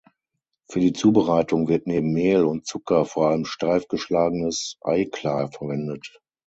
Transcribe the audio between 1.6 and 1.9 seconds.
wird